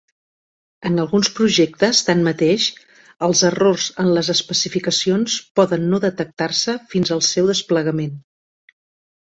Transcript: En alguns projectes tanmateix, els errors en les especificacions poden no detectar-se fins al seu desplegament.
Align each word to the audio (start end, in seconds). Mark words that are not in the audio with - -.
En 0.89 0.95
alguns 1.01 1.27
projectes 1.39 1.99
tanmateix, 2.07 2.65
els 3.27 3.43
errors 3.51 3.87
en 4.05 4.11
les 4.17 4.33
especificacions 4.37 5.37
poden 5.61 5.87
no 5.95 6.03
detectar-se 6.09 6.79
fins 6.97 7.15
al 7.19 7.25
seu 7.31 7.55
desplegament. 7.55 8.21